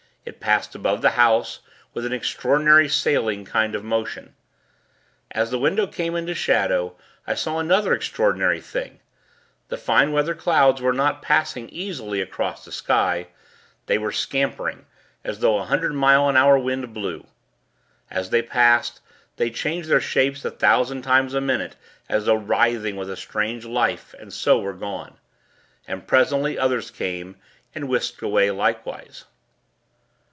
[0.23, 1.61] It passed above the house,
[1.95, 4.35] with an extraordinary sailing kind of motion.
[5.31, 8.99] As the window came into shadow, I saw another extraordinary thing.
[9.69, 13.29] The fine weather clouds were not passing, easily, across the sky
[13.87, 14.85] they were scampering,
[15.23, 17.25] as though a hundred mile an hour wind blew.
[18.11, 19.01] As they passed,
[19.37, 21.75] they changed their shapes a thousand times a minute,
[22.07, 25.17] as though writhing with a strange life; and so were gone.
[25.87, 27.37] And, presently, others came,
[27.73, 29.25] and whisked away likewise.